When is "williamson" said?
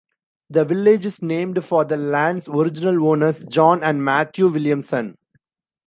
4.49-5.15